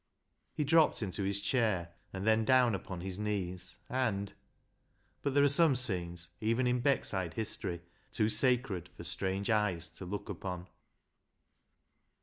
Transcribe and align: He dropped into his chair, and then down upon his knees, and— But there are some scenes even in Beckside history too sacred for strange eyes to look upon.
He 0.55 0.63
dropped 0.63 1.03
into 1.03 1.21
his 1.21 1.39
chair, 1.39 1.89
and 2.11 2.25
then 2.25 2.43
down 2.43 2.73
upon 2.73 3.01
his 3.01 3.19
knees, 3.19 3.77
and— 3.87 4.33
But 5.21 5.35
there 5.35 5.43
are 5.43 5.47
some 5.47 5.75
scenes 5.75 6.31
even 6.41 6.65
in 6.65 6.81
Beckside 6.81 7.33
history 7.35 7.83
too 8.11 8.27
sacred 8.27 8.89
for 8.97 9.03
strange 9.03 9.51
eyes 9.51 9.89
to 9.89 10.05
look 10.05 10.27
upon. 10.27 10.69